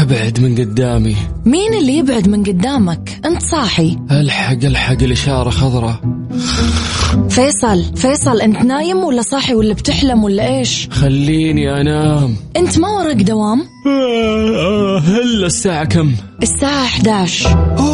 أبعد 0.00 0.40
من 0.40 0.54
قدامي. 0.58 1.16
مين 1.44 1.74
اللي 1.74 1.98
يبعد 1.98 2.28
من 2.28 2.44
قدامك؟ 2.44 3.20
أنت 3.24 3.42
صاحي. 3.42 3.96
ألحق 4.10 4.64
ألحق 4.64 5.02
الإشارة 5.02 5.50
خضراء. 5.50 6.00
فيصل 7.30 7.84
فيصل 7.96 8.40
أنت 8.40 8.62
نايم 8.62 8.96
ولا 8.96 9.22
صاحي 9.22 9.54
ولا 9.54 9.74
بتحلم 9.74 10.24
ولا 10.24 10.58
إيش؟ 10.58 10.88
خليني 10.90 11.80
أنام. 11.80 12.36
أنت 12.56 12.78
ما 12.78 12.88
وراك 12.88 13.16
دوام؟ 13.16 13.64
هلا 15.06 15.46
الساعة 15.46 15.84
كم؟ 15.84 16.12
الساعة 16.42 16.84
11 16.84 17.48
اوف 17.78 17.93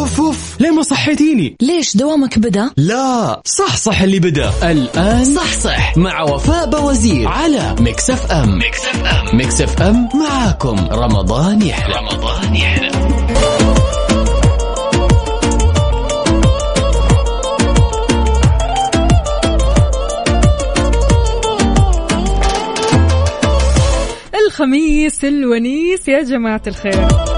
ليه 0.61 0.71
ما 0.71 0.81
صحيتيني؟ 0.81 1.55
ليش 1.61 1.97
دوامك 1.97 2.39
بدأ؟ 2.39 2.69
لا 2.77 3.41
صح 3.45 3.77
صح 3.77 4.01
اللي 4.01 4.19
بدأ. 4.19 4.51
الآن 4.71 5.25
صح 5.25 5.53
صح. 5.53 5.97
مع 5.97 6.21
وفاء 6.21 6.69
بوزير 6.69 7.27
على 7.27 7.75
Mix 7.79 8.09
FM 8.09 8.59
Mix 9.33 9.61
FM 9.61 10.09
معاكم. 10.15 10.75
رمضان 10.91 11.61
يحلى. 11.61 11.95
رمضان 11.95 12.55
يحلى. 12.55 12.91
الخميس 24.47 25.25
الونيس 25.25 26.07
يا 26.07 26.23
جماعة 26.23 26.61
الخير. 26.67 27.30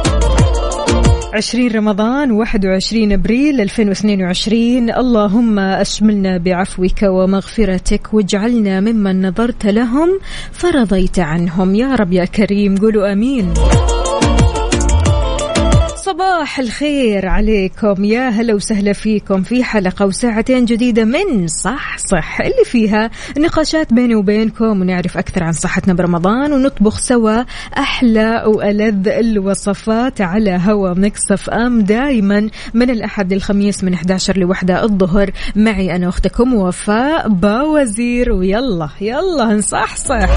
عشرين 1.33 1.71
رمضان 1.71 2.31
واحد 2.31 2.65
وعشرين 2.65 3.11
أبريل 3.11 3.61
2022 3.61 4.89
اللهم 4.89 5.59
أشملنا 5.59 6.37
بعفوك 6.37 7.03
ومغفرتك 7.03 8.13
واجعلنا 8.13 8.79
ممن 8.79 9.27
نظرت 9.27 9.65
لهم 9.65 10.19
فرضيت 10.51 11.19
عنهم. 11.19 11.75
يا 11.75 11.95
رب 11.95 12.13
يا 12.13 12.25
كريم 12.25 12.77
قولوا 12.77 13.11
أمين. 13.11 13.53
صباح 16.13 16.59
الخير 16.59 17.27
عليكم. 17.27 18.03
يا 18.03 18.29
هلا 18.29 18.53
وسهلا 18.53 18.93
فيكم 18.93 19.43
في 19.43 19.63
حلقة 19.63 20.05
وساعتين 20.05 20.65
جديدة 20.65 21.05
من 21.05 21.47
صح 21.47 21.97
صح 21.97 22.41
اللي 22.41 22.65
فيها 22.65 23.09
نقاشات 23.37 23.93
بيني 23.93 24.15
وبينكم 24.15 24.81
ونعرف 24.81 25.17
أكثر 25.17 25.43
عن 25.43 25.51
صحتنا 25.51 25.93
برمضان 25.93 26.53
ونطبخ 26.53 26.99
سوا 26.99 27.43
أحلى 27.77 28.43
وألذ 28.45 29.07
الوصفات 29.07 30.21
على 30.21 30.59
هوا 30.65 30.93
مكسف 30.93 31.49
أم. 31.49 31.81
دايما 31.81 32.49
من 32.73 32.89
الأحد 32.89 33.33
للخميس 33.33 33.83
من 33.83 33.93
11 33.93 34.37
لوحدة 34.37 34.83
الظهر. 34.83 35.31
معي 35.55 35.95
أنا 35.95 36.09
أختكم 36.09 36.53
وفاء 36.53 37.29
باوزير. 37.29 38.31
ويلا 38.31 38.89
يلا 39.01 39.45
نصحصح 39.45 40.29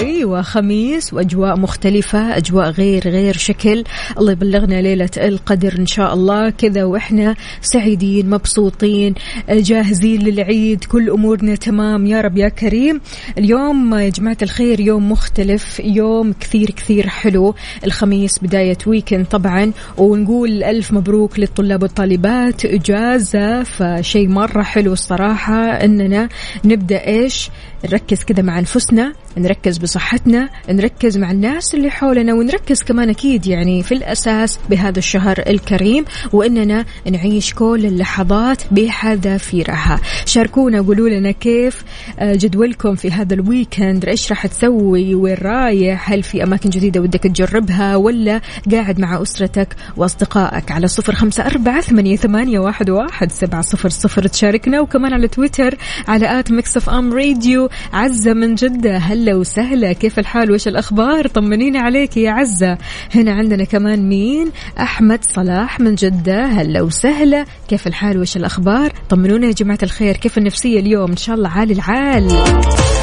أيوة 0.00 0.42
خميس 0.42 1.14
وأجواء 1.14 1.58
مختلفة 1.58 2.36
أجواء 2.36 2.70
غير 2.70 3.02
غير 3.08 3.36
شكل. 3.36 3.84
الله 4.18 4.32
يبلغنا 4.32 4.82
ليلة 4.82 5.10
القدر 5.18 5.74
إن 5.78 5.86
شاء 5.86 6.14
الله. 6.14 6.50
كذا 6.50 6.84
وإحنا 6.84 7.36
سعيدين 7.60 8.30
مبسوطين 8.30 9.14
جاهزين 9.48 10.22
للعيد 10.22 10.84
كل 10.84 11.10
أمورنا 11.10 11.54
تمام. 11.54 12.06
يا 12.06 12.20
رب 12.20 12.38
يا 12.38 12.48
كريم. 12.48 13.00
اليوم 13.38 13.94
يا 13.94 14.08
جماعة 14.08 14.36
الخير 14.42 14.80
يوم 14.80 15.12
مختلف 15.12 15.80
يوم 15.84 16.32
كثير 16.32 16.70
كثير 16.70 17.08
حلو. 17.08 17.54
الخميس 17.84 18.38
بداية 18.38 18.78
ويكند 18.86 19.26
طبعا. 19.26 19.72
ونقول 19.98 20.62
ألف 20.62 20.92
مبروك 20.92 21.38
للطلاب 21.38 21.82
والطالبات. 21.82 22.64
إجازة 22.64 23.62
فشيء 23.62 24.28
مرة 24.28 24.62
حلو 24.62 24.92
الصراحة. 24.92 25.64
أننا 25.64 26.28
نبدأ 26.64 27.06
إيش؟ 27.06 27.50
نركز 27.84 28.24
كذا 28.24 28.42
مع 28.42 28.58
أنفسنا 28.58 29.12
نركز 29.38 29.78
بصحتنا 29.78 30.48
نركز 30.68 31.18
مع 31.18 31.30
الناس 31.30 31.74
اللي 31.74 31.90
حولنا 31.90 32.34
ونركز 32.34 32.82
كمان 32.82 33.10
أكيد 33.10 33.46
يعني 33.46 33.82
في 33.82 33.92
الأساس 33.92 34.58
بهذا 34.70 34.98
الشهر 35.04 35.42
الكريم 35.46 36.04
وإننا 36.32 36.84
نعيش 37.10 37.54
كل 37.54 37.86
اللحظات 37.86 38.62
بحذافيرها. 38.70 40.00
شاركونا 40.26 40.80
قولوا 40.80 41.08
لنا 41.08 41.30
كيف 41.30 41.84
جدولكم 42.22 42.94
في 42.94 43.10
هذا 43.10 43.34
الويكند 43.34 44.04
إيش 44.04 44.30
راح 44.30 44.46
تسوي 44.46 45.14
وين 45.14 45.36
رايح 45.42 46.10
هل 46.10 46.22
في 46.22 46.42
أماكن 46.42 46.70
جديدة 46.70 47.00
ودك 47.00 47.20
تجربها 47.20 47.96
ولا 47.96 48.40
قاعد 48.72 49.00
مع 49.00 49.22
أسرتك 49.22 49.76
وأصدقائك 49.96 50.70
على 50.72 50.88
صفر 50.88 51.14
خمسة 51.14 51.46
أربعة 51.46 51.80
ثمانية, 51.80 52.58
واحد, 52.58 52.90
واحد 52.90 53.32
سبعة 53.32 53.62
صفر 53.62 53.88
صفر. 53.88 54.26
تشاركنا 54.26 54.80
وكمان 54.80 55.12
على 55.12 55.28
تويتر 55.28 55.74
على 56.08 56.38
at 56.40 56.50
Mix 56.52 56.76
FM 56.76 57.12
Radio. 57.12 57.68
عزة 57.92 58.32
من 58.32 58.54
جدة 58.54 58.96
هلا 58.96 59.34
وسهلا 59.34 59.92
كيف 59.92 60.18
الحال؟ 60.18 60.50
وش 60.50 60.68
الأخبار؟ 60.68 61.26
طمنينا 61.26 61.80
عليك 61.80 62.16
يا 62.16 62.30
عزة. 62.30 62.78
هنا 63.14 63.32
عندنا 63.32 63.64
كمان 63.64 64.08
مين؟ 64.08 64.50
أحمد 64.94 65.24
صلاح 65.24 65.80
من 65.80 65.94
جدة. 65.94 66.44
هلا 66.44 66.82
وسهلا. 66.82 67.44
كيف 67.68 67.86
الحال؟ 67.86 68.18
وش 68.18 68.36
الأخبار؟ 68.36 68.92
طمنونا 69.10 69.46
يا 69.46 69.52
جماعة 69.52 69.78
الخير. 69.82 70.16
كيف 70.16 70.38
النفسية 70.38 70.80
اليوم؟ 70.80 71.10
إن 71.10 71.16
شاء 71.16 71.36
الله 71.36 71.48
عالي 71.48 71.72
العال. 71.72 72.30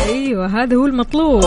أيوة 0.10 0.64
هذا 0.64 0.76
هو 0.76 0.86
المطلوب. 0.86 1.44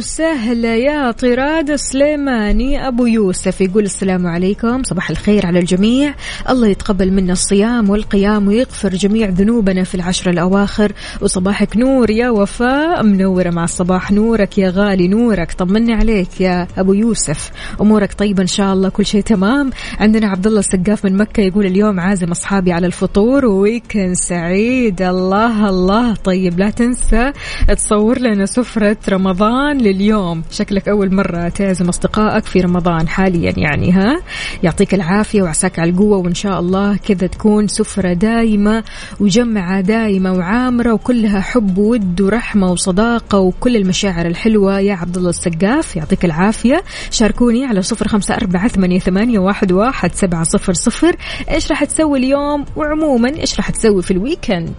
وسهلا 0.00 0.76
يا 0.76 1.10
طراد 1.10 1.74
سليماني 1.74 2.88
أبو 2.88 3.06
يوسف 3.06 3.60
يقول 3.60 3.84
السلام 3.84 4.26
عليكم 4.26 4.82
صباح 4.82 5.10
الخير 5.10 5.46
على 5.46 5.58
الجميع. 5.58 6.14
الله 6.50 6.68
يتقبل 6.68 7.12
منا 7.12 7.32
الصيام 7.32 7.90
والقيام 7.90 8.48
ويغفر 8.48 8.88
جميع 8.88 9.28
ذنوبنا 9.28 9.84
في 9.84 9.94
العشر 9.94 10.30
الأواخر. 10.30 10.92
وصباحك 11.20 11.76
نور 11.76 12.10
يا 12.10 12.30
وفاء 12.30 13.02
منورة 13.02 13.50
مع 13.50 13.64
الصباح 13.64 14.12
نورك 14.12 14.58
يا 14.58 14.70
غالي 14.70 15.08
نورك. 15.08 15.52
طمني 15.52 15.94
عليك 15.94 16.40
يا 16.40 16.66
أبو 16.78 16.92
يوسف. 16.92 17.50
أمورك 17.80 18.12
طيبة 18.12 18.42
إن 18.42 18.46
شاء 18.46 18.72
الله 18.72 18.88
كل 18.88 19.06
شيء 19.06 19.22
تمام. 19.22 19.70
عندنا 19.98 20.28
عبد 20.28 20.46
الله 20.46 20.60
السقاف 20.60 21.04
من 21.04 21.16
مكة 21.16 21.40
يقول 21.40 21.66
اليوم 21.66 22.00
عازم 22.00 22.30
أصحابي 22.30 22.72
على 22.72 22.86
الفطور 22.86 23.46
ويكند 23.46 24.14
سعيد. 24.14 25.02
الله 25.02 25.68
الله. 25.68 26.14
طيب 26.14 26.58
لا 26.58 26.70
تنسى 26.70 27.32
تصور 27.68 28.18
لنا 28.18 28.46
سفرة 28.46 28.96
رمضان 29.08 29.89
لليوم. 29.92 30.42
شكلك 30.50 30.88
أول 30.88 31.14
مرة 31.14 31.48
تعزم 31.48 31.88
أصدقائك 31.88 32.44
في 32.44 32.60
رمضان 32.60 33.08
حاليا 33.08 33.54
يعني 33.56 33.92
ها؟ 33.92 34.20
يعطيك 34.62 34.94
العافية 34.94 35.42
وعساك 35.42 35.78
على 35.78 35.90
القوة 35.90 36.18
وإن 36.18 36.34
شاء 36.34 36.60
الله 36.60 36.96
كذا 36.96 37.26
تكون 37.26 37.68
سفرة 37.68 38.12
دايمة 38.12 38.84
وجمعة 39.20 39.80
دايمة 39.80 40.32
وعامرة 40.32 40.92
وكلها 40.92 41.40
حب 41.40 41.78
وود 41.78 42.20
ورحمة 42.20 42.72
وصداقة 42.72 43.38
وكل 43.38 43.76
المشاعر 43.76 44.26
الحلوة. 44.26 44.80
يا 44.80 44.94
عبد 44.94 45.16
الله 45.16 45.30
السقاف 45.30 45.96
يعطيك 45.96 46.24
العافية. 46.24 46.82
شاركوني 47.10 47.64
على 47.64 47.82
صفر 47.82 48.08
خمسة 48.08 48.34
أربعة 48.34 48.68
ثمانية 48.68 49.38
واحد, 49.38 49.72
واحد 49.72 50.14
سبعة 50.14 50.44
صفر 50.44 50.72
صفر. 50.72 51.16
إيش 51.50 51.70
راح 51.70 51.84
تسوي 51.84 52.18
اليوم؟ 52.18 52.64
وعموما 52.76 53.28
إيش 53.28 53.56
راح 53.56 53.70
تسوي 53.70 54.02
في 54.02 54.10
ال 54.10 54.17
weekend؟ 54.17 54.74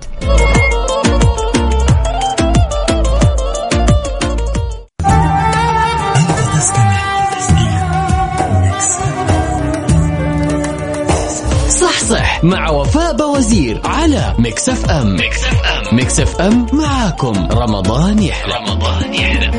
صح 12.12 12.44
مع 12.44 12.70
وفاء 12.70 13.16
بوزير 13.16 13.82
على 13.86 14.36
Mix 14.40 14.70
FM. 14.70 15.16
Mix 15.16 15.44
FM 15.44 15.96
Mix 15.96 16.20
FM 16.20 16.66
معاكم. 16.74 17.48
رمضان 17.52 18.24
يحلى. 18.24 18.54
رمضان 18.56 19.14
يحلى. 19.14 19.52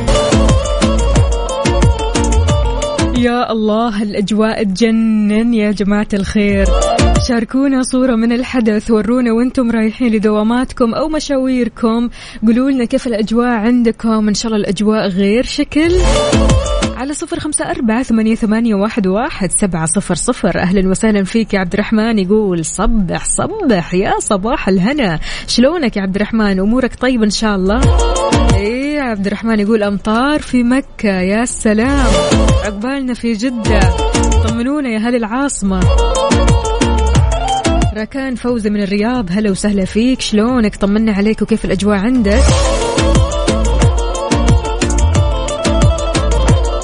يا 3.19 3.53
الله 3.53 4.03
الأجواء 4.03 4.65
تجنن 4.65 5.55
يا 5.55 5.73
جماعة 5.73 6.09
الخير. 6.15 6.69
شاركونا 7.29 7.83
صورة 7.83 8.17
من 8.17 8.33
الحدث 8.33 8.91
ورونا 8.91 9.33
وأنتم 9.33 9.71
رايحين 9.71 10.13
لدواماتكم 10.13 10.95
أو 10.95 11.09
مشاويركم. 11.09 12.09
قولوا 12.47 12.71
لنا 12.71 12.85
كيف 12.85 13.07
الأجواء 13.07 13.49
عندكم. 13.49 14.29
إن 14.29 14.35
شاء 14.35 14.53
الله 14.53 14.65
الأجواء 14.65 15.09
غير 15.09 15.45
شكل. 15.45 15.93
على 16.97 17.13
صفر 17.15 17.41
خمسة 17.41 17.71
أربعة 17.71 18.03
ثمانية, 18.03 18.35
ثمانية 18.35 18.75
واحد, 18.75 19.07
واحد 19.07 19.51
سبعة 19.51 19.87
صفر 19.87 20.15
صفر. 20.15 20.59
أهلا 20.59 20.89
وسهلا 20.89 21.25
فيك 21.25 21.55
يا 21.55 21.59
عبد 21.59 21.73
الرحمن 21.73 22.19
يقول 22.19 22.65
صبح 22.65 23.25
صبح 23.25 23.95
يا 23.95 24.15
صباح 24.19 24.69
الهنا. 24.69 25.19
شلونك 25.47 25.97
يا 25.97 26.03
عبد 26.03 26.17
الرحمن؟ 26.17 26.61
أمورك 26.61 26.95
طيب 26.95 27.23
إن 27.23 27.31
شاء 27.31 27.57
الله؟ 27.57 27.81
إيه 28.57 29.01
عبد 29.01 29.27
الرحمن 29.27 29.61
يقول 29.61 29.83
أمطار 29.83 30.39
في 30.41 30.63
مكة 30.63 31.21
يا 31.21 31.45
سلام. 31.45 32.07
عقبالنا 32.65 33.15
في 33.15 33.33
جدة. 33.33 33.81
طمنونا 34.49 34.89
يا 34.89 34.99
هل 34.99 35.15
العاصمة. 35.15 35.81
ركان 37.97 38.35
فوزي 38.35 38.71
من 38.71 38.83
الرياض. 38.83 39.27
هلا 39.31 39.51
وسهلا 39.51 39.85
فيك. 39.85 40.21
شلونك؟ 40.21 40.77
طمنا 40.77 41.13
عليك 41.13 41.43
وكيف 41.43 41.65
الأجواء 41.65 41.99
عندك؟ 41.99 42.43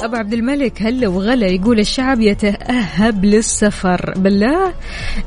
أبو 0.03 0.15
عبد 0.15 0.33
الملك 0.33 0.81
هلا 0.81 1.07
وغلا 1.07 1.47
يقول 1.47 1.79
الشعب 1.79 2.19
يتأهب 2.19 3.25
للسفر؟ 3.25 4.13
بالله 4.17 4.73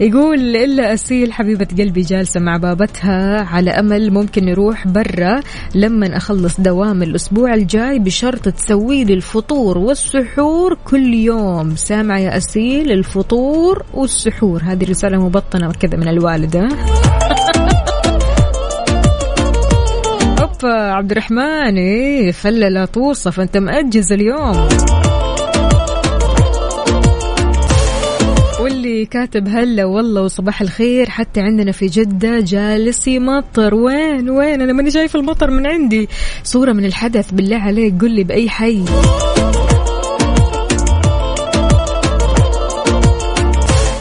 يقول 0.01 0.57
إلا 0.57 0.95
أسيل 0.95 1.33
حبيبة 1.33 1.69
قلبي 1.79 2.01
جالسة 2.01 2.41
مع 2.41 2.57
بابتها 2.57 3.43
على 3.43 3.71
أمل 3.71 4.11
ممكن 4.11 4.45
نروح 4.45 4.89
برا 4.89 5.41
لما 5.75 6.17
أخلص 6.17 6.61
دوام 6.61 7.03
الأسبوع 7.03 7.55
الجاي 7.55 7.99
بشرط 7.99 8.49
تسوي 8.49 9.05
لي 9.05 9.15
الفطور 9.15 9.79
والسحور 9.79 10.79
كل 10.85 11.15
يوم. 11.15 11.77
سامع 11.77 12.19
يا 12.19 12.37
أسيل 12.37 12.93
الفطور 12.93 13.83
والسحور. 13.95 14.63
هذه 14.65 14.91
رساله 14.91 15.27
مبطنة 15.27 15.73
كذا 15.73 15.97
من 15.97 16.09
الوالدة. 16.09 16.69
عبد 20.65 21.11
الرحمن 21.11 21.77
إيه 21.77 22.33
فله 22.33 22.69
لا 22.69 22.85
توصف 22.85 23.41
أنت 23.41 23.57
مأجز 23.57 24.13
اليوم. 24.13 24.69
واللي 28.61 29.07
كاتب 29.07 29.49
هلا 29.49 29.85
والله 29.85 30.23
وصباح 30.23 30.61
الخير 30.61 31.11
حتى 31.11 31.41
عندنا 31.41 31.73
في 31.73 31.87
جدة 31.87 32.41
جالس 32.41 33.09
يمطر. 33.09 33.75
وين 33.75 34.31
وين؟ 34.31 34.61
أنا 34.61 34.73
ماني 34.73 34.91
شايف 34.91 35.17
المطر 35.17 35.51
من 35.51 35.67
عندي. 35.67 36.09
صورة 36.45 36.73
من 36.73 36.85
الحدث 36.85 37.31
بالله 37.31 37.57
عليك 37.57 38.01
قل 38.01 38.11
لي 38.11 38.25
بأي 38.25 38.51
حي. 38.51 38.85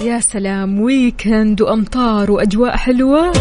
يا 0.05 0.19
سلام 0.19 0.81
ويكند 0.81 1.61
وأمطار 1.61 2.31
وأجواء 2.31 2.77
حلوة. 2.77 3.31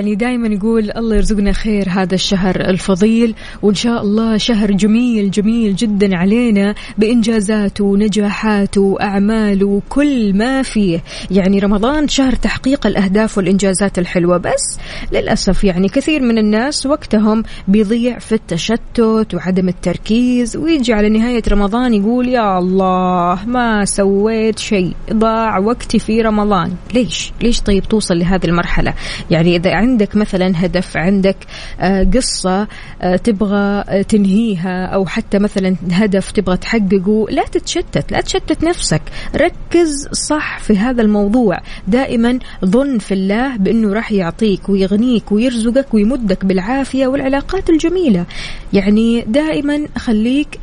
يعني 0.00 0.14
دائما 0.14 0.48
يقول 0.48 0.90
الله 0.90 1.16
يرزقنا 1.16 1.52
خير 1.52 1.88
هذا 1.88 2.14
الشهر 2.14 2.60
الفضيل 2.60 3.34
وإن 3.62 3.74
شاء 3.74 4.02
الله 4.02 4.36
شهر 4.36 4.70
جميل 4.70 5.30
جميل 5.30 5.76
جدا 5.76 6.16
علينا 6.16 6.74
بإنجازاته 6.98 7.84
ونجاحاته 7.84 8.80
وأعماله 8.80 9.66
وكل 9.66 10.34
ما 10.34 10.62
فيه. 10.62 11.02
يعني 11.30 11.58
رمضان 11.58 12.08
شهر 12.08 12.32
تحقيق 12.32 12.86
الأهداف 12.86 13.38
والإنجازات 13.38 13.98
الحلوة 13.98 14.36
بس 14.36 14.78
للأسف 15.12 15.64
يعني 15.64 15.88
كثير 15.88 16.22
من 16.22 16.38
الناس 16.38 16.86
وقتهم 16.86 17.42
بيضيع 17.68 18.18
في 18.18 18.34
التشتت 18.34 19.34
وعدم 19.34 19.68
التركيز 19.68 20.56
ويجي 20.56 20.92
على 20.92 21.08
نهاية 21.08 21.42
رمضان 21.48 21.94
يقول 21.94 22.28
يا 22.28 22.58
الله 22.58 23.38
ما 23.46 23.84
سويت 23.84 24.58
شيء 24.58 24.92
ضاع 25.12 25.58
وقتي 25.58 25.98
في 25.98 26.22
رمضان. 26.22 26.72
ليش؟ 26.94 27.32
ليش 27.42 27.60
طيب 27.60 27.84
توصل 27.84 28.18
لهذه 28.18 28.44
المرحلة؟ 28.44 28.94
يعني 29.30 29.56
إذا 29.56 29.70
عندك 29.90 30.16
مثلا 30.16 30.52
هدف 30.64 30.96
عندك 30.96 31.36
آه، 31.80 32.02
قصة 32.14 32.68
آه، 33.02 33.16
تبغى 33.16 33.84
آه، 33.88 34.02
تنهيها 34.02 34.86
أو 34.86 35.06
حتى 35.06 35.38
مثلا 35.38 35.76
هدف 35.92 36.30
تبغى 36.30 36.56
تحققه 36.56 37.26
لا 37.30 37.44
تتشتت 37.44 38.12
لا 38.12 38.20
تشتت 38.20 38.64
نفسك. 38.64 39.02
ركز 39.36 40.08
صح 40.12 40.58
في 40.58 40.78
هذا 40.78 41.02
الموضوع. 41.02 41.58
دائما 41.88 42.38
ظن 42.64 42.98
في 42.98 43.14
الله 43.14 43.56
بأنه 43.56 43.92
راح 43.92 44.12
يعطيك 44.12 44.68
ويغنيك 44.68 45.32
ويرزقك 45.32 45.94
ويمدك 45.94 46.44
بالعافية 46.44 47.06
والعلاقات 47.06 47.70
الجميلة. 47.70 48.24
يعني 48.72 49.20
دائما 49.20 49.86
خليك 49.96 50.58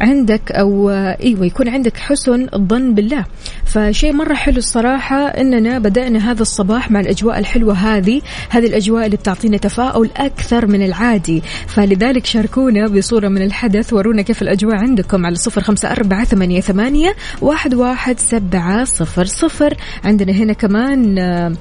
عندك 0.00 0.52
أو 0.52 0.90
إيوه 0.90 1.46
يكون 1.46 1.68
عندك 1.68 1.96
حسن 1.96 2.46
الظن 2.54 2.94
بالله. 2.94 3.24
فشيء 3.64 4.12
مرة 4.12 4.34
حلو 4.34 4.56
الصراحة 4.56 5.26
إننا 5.26 5.78
بدأنا 5.78 6.30
هذا 6.30 6.42
الصباح 6.42 6.90
مع 6.90 7.00
الأجواء 7.00 7.38
الحلوة 7.38 7.74
هذه 7.74 8.20
هذه 8.50 8.66
الأجواء 8.66 9.06
اللي 9.06 9.16
بتعطينا 9.16 9.56
تفاؤل 9.56 10.10
أكثر 10.16 10.66
من 10.66 10.84
العادي. 10.84 11.42
فلذلك 11.66 12.26
شاركونا 12.26 12.88
بصورة 12.88 13.28
من 13.28 13.42
الحدث 13.42 13.92
ورونا 13.92 14.22
كيف 14.22 14.42
الأجواء 14.42 14.76
عندكم 14.76 15.26
على 15.26 15.34
صفر 15.34 15.60
خمسة 15.60 15.90
أربعة 15.90 16.24
ثمانية, 16.24 16.60
ثمانية 16.60 17.14
واحد, 17.40 17.74
واحد 17.74 18.20
سبعة 18.20 18.84
صفر 18.84 19.24
صفر. 19.24 19.74
عندنا 20.04 20.32
هنا 20.32 20.52
كمان 20.52 21.18
آه، 21.18 21.52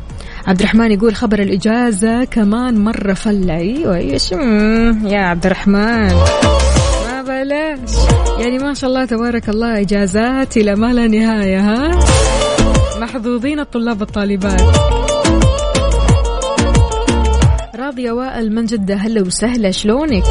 عبد 0.47 0.59
الرحمن 0.59 0.91
يقول 0.91 1.15
خبر 1.15 1.39
الإجازة 1.39 2.23
كمان 2.23 2.91
فلة. 3.13 3.55
أيوة 3.55 3.97
إيش 3.97 4.31
يا 4.31 5.19
عبد 5.19 5.45
الرحمن 5.45 6.13
بلاش 7.23 7.79
يعني 8.39 8.57
ما 8.57 8.73
شاء 8.73 8.89
الله 8.89 9.05
تبارك 9.05 9.49
الله 9.49 9.81
إجازات 9.81 10.57
إلى 10.57 10.75
ما 10.75 10.93
لا 10.93 11.07
نهاية 11.07 11.59
ها؟ 11.59 11.99
محظوظين 12.99 13.59
الطلاب 13.59 14.01
الطالبات 14.01 14.61
راضية 17.75 18.11
وائل 18.11 18.55
من 18.55 18.65
جدة 18.65 18.95
هلا 18.95 19.21
وسهلا 19.21 19.71
شلونك؟ 19.71 20.23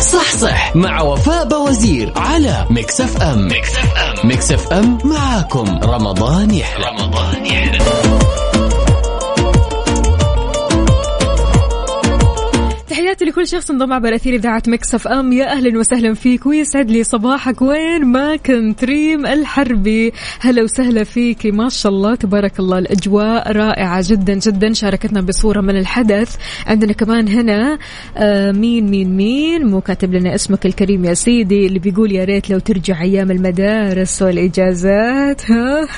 صح 0.00 0.36
صح. 0.36 0.76
مع 0.76 1.02
وفاء 1.02 1.48
بوزير 1.48 2.12
على 2.16 2.66
Mix 2.70 3.22
FM. 3.22 3.46
Mix 3.46 3.96
FM. 3.96 4.28
Mix 4.30 4.72
FM 4.72 4.98
معاكم. 5.04 5.80
رمضان 5.84 6.50
يحلى. 6.54 6.84
رمضان 6.86 7.46
يحلى. 7.46 7.78
تحياتي 13.20 13.40
لكل 13.40 13.48
شخص 13.48 13.70
انضم 13.70 13.92
عبر 13.92 14.14
أثير 14.14 14.34
إذاعة 14.34 14.62
مكسف 14.66 15.08
أم. 15.08 15.32
يا 15.32 15.52
أهلا 15.52 15.78
وسهلا 15.78 16.14
فيك 16.14 16.46
ويسعد 16.46 16.90
لي 16.90 17.04
صباحك. 17.04 17.62
وين 17.62 18.04
ما 18.04 18.36
كنت 18.36 18.84
ريم 18.84 19.26
الحربي. 19.26 20.12
هلا 20.40 20.62
وسهلا 20.62 21.04
فيك. 21.04 21.46
ما 21.46 21.68
شاء 21.68 21.92
الله 21.92 22.14
تبارك 22.14 22.60
الله. 22.60 22.78
الأجواء 22.78 23.52
رائعة 23.52 24.04
جدا 24.08 24.34
جدا. 24.34 24.72
شاركتنا 24.72 25.20
بصورة 25.20 25.60
من 25.60 25.76
الحدث. 25.76 26.36
عندنا 26.66 26.92
كمان 26.92 27.28
هنا 27.28 27.78
آه 28.16 28.52
مين 28.52 28.90
مين 28.90 29.16
مين؟ 29.16 29.66
مو 29.66 29.80
كاتب 29.80 30.14
لنا 30.14 30.34
اسمك 30.34 30.66
الكريم 30.66 31.04
يا 31.04 31.14
سيدي 31.14 31.66
اللي 31.66 31.78
بيقول 31.78 32.12
يا 32.12 32.24
ريت 32.24 32.50
لو 32.50 32.58
ترجع 32.58 33.02
أيام 33.02 33.30
المدارس 33.30 34.22
والإجازات. 34.22 35.50
ها؟ 35.50 35.88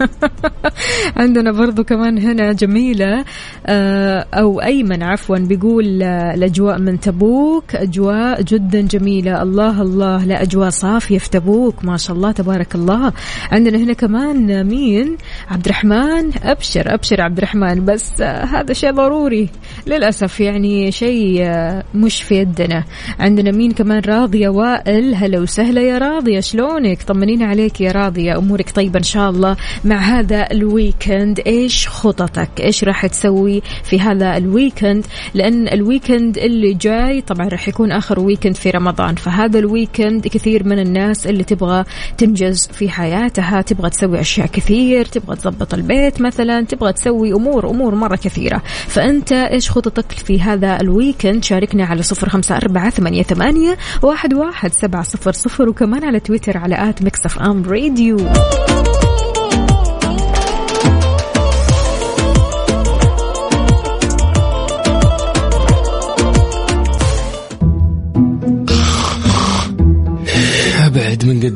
عندنا 1.16 1.52
برضو 1.52 1.84
كمان 1.84 2.18
هنا 2.18 2.52
جميلة 2.52 3.24
آه، 3.66 4.26
أو 4.34 4.60
أيمن 4.62 5.02
عفوا 5.02 5.38
بيقول 5.38 6.02
آه، 6.02 6.34
الأجواء 6.34 6.78
من 6.78 7.00
تبوك 7.00 7.74
أجواء 7.74 8.42
جدا 8.42 8.80
جميلة. 8.80 9.42
الله 9.42 9.82
الله 9.82 10.24
لا 10.24 10.42
أجواء 10.42 10.70
صافية 10.70 11.18
في 11.18 11.30
تبوك. 11.30 11.84
ما 11.84 11.96
شاء 11.96 12.16
الله 12.16 12.32
تبارك 12.32 12.74
الله. 12.74 13.12
عندنا 13.52 13.78
هنا 13.78 13.92
كمان 13.92 14.66
مين؟ 14.66 15.16
عبد 15.50 15.64
الرحمن 15.64 16.30
أبشر 16.42 16.94
أبشر 16.94 17.20
عبد 17.20 17.38
الرحمن 17.38 17.84
بس 17.84 18.20
آه، 18.20 18.44
هذا 18.44 18.72
شيء 18.72 18.90
ضروري. 18.92 19.48
للأسف 19.86 20.40
يعني 20.40 20.92
شيء 20.92 21.46
مش 21.94 22.22
في 22.22 22.34
يدنا. 22.34 22.84
عندنا 23.18 23.50
مين 23.50 23.72
كمان؟ 23.72 24.02
راضية 24.06 24.48
وائل. 24.48 25.14
هلا 25.14 25.40
وسهلا 25.40 25.80
يا 25.82 25.98
راضية. 25.98 26.40
شلونك؟ 26.40 27.02
طمنينا 27.02 27.46
عليك 27.46 27.80
يا 27.80 27.92
راضية. 27.92 28.38
أمورك 28.38 28.70
طيبة 28.70 28.98
إن 28.98 29.02
شاء 29.04 29.30
الله. 29.30 29.56
مع 29.90 29.96
هذا 29.96 30.50
ال 30.52 30.63
weekend 30.63 31.40
إيش 31.46 31.88
خططك؟ 31.88 32.50
إيش 32.60 32.84
راح 32.84 33.06
تسوي 33.06 33.62
في 33.84 34.00
هذا 34.00 34.36
ال 34.36 34.44
weekend؟ 34.44 35.06
لأن 35.34 35.68
ال 35.68 35.77
weekend 35.77 36.38
اللي 36.38 36.74
جاي 36.74 37.20
طبعا 37.20 37.48
راح 37.48 37.68
يكون 37.68 37.92
آخر 37.92 38.20
weekend 38.20 38.56
في 38.56 38.70
رمضان. 38.70 39.14
فهذا 39.14 39.58
ال 39.58 39.67
weekend 39.67 40.26
كثير 40.28 40.66
من 40.66 40.78
الناس 40.78 41.26
اللي 41.26 41.44
تبغى 41.44 41.84
تنجز 42.18 42.68
في 42.72 42.88
حياتها 42.88 43.62
تبغى 43.62 43.90
تسوي 43.90 44.20
أشياء 44.20 44.46
كثير 44.46 45.04
تبغى 45.04 45.36
تضبط 45.36 45.74
البيت 45.74 46.20
مثلا 46.20 46.64
تبغى 46.64 46.92
تسوي 46.92 47.32
أمور 47.32 47.70
أمور 47.70 47.94
مرة 47.94 48.16
كثيرة. 48.16 48.62
فأنت 48.86 49.32
إيش 49.32 49.70
خططك 49.70 50.12
في 50.12 50.40
هذا 50.40 50.80
ال 50.80 50.87
weekend؟ 50.87 51.44
شاركنا 51.44 51.84
على 51.84 52.02
صفر 52.02 52.28
خمسة 52.28 52.56
أربعة 52.56 52.90
ثمانية, 52.90 53.22
ثمانية 53.22 53.78
واحد, 54.02 54.34
واحد 54.34 54.72
سبعة 54.72 55.02
صفر 55.02 55.32
صفر 55.32 55.68
وكمان 55.68 56.04
على 56.04 56.20
تويتر 56.20 56.58
على 56.58 56.90
at 56.90 57.02
Mix 57.02 57.20
FM 57.40 57.62
Radio. 57.64 58.16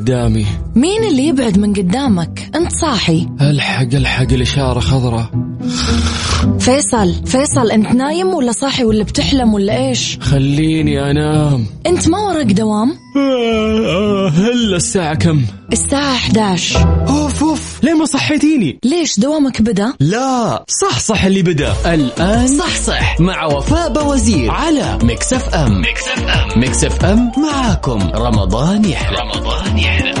قدامي. 0.05 0.45
مين 0.75 1.03
اللي 1.03 1.27
يبعد 1.27 1.59
من 1.59 1.73
قدامك؟ 1.73 2.49
انت 2.55 2.71
صاحي. 2.71 3.27
الحق 3.41 3.93
الحق 3.93 4.33
الاشاره 4.33 4.79
خضراء. 4.79 5.29
فيصل 6.59 7.13
فيصل 7.25 7.71
انت 7.71 7.91
نايم 7.91 8.27
ولا 8.27 8.51
صاحي 8.51 8.83
ولا 8.83 9.03
بتحلم 9.03 9.53
ولا 9.53 9.87
إيش؟ 9.87 10.17
خليني 10.21 11.11
انام. 11.11 11.65
انت 11.87 12.09
ما 12.09 12.17
وراك 12.17 12.45
دوام؟ 12.45 12.93
آه، 13.17 14.29
هلا 14.29 14.75
الساعة 14.75 15.15
كم؟ 15.15 15.41
الساعة 15.71 16.15
11 16.15 16.79
اوف 17.07 17.09
اوف 17.09 17.24
ليه 17.85 17.93
ما 17.93 18.05
صحيتيني؟ 18.05 18.79
ليش 18.83 19.19
دوامك 19.19 19.61
بدأ؟ 19.61 19.93
لا 19.99 20.65
صح 20.81 20.99
صح 20.99 21.23
اللي 21.25 21.41
بدأ. 21.41 21.73
الآن 21.93 22.47
صح 22.47 22.75
صح. 22.75 23.19
مع 23.19 23.45
وفاء 23.45 23.93
بوزير 23.93 24.51
على 24.51 24.97
Mix 25.03 25.55
FM 25.55 25.81
Mix 25.81 26.27
FM 26.27 26.61
Mix 26.61 27.05
FM 27.05 27.31
معاكم. 27.37 27.99
رمضان 28.15 28.85
يحلى. 28.85 29.17
رمضان 29.17 29.77
يحلى. 29.77 30.13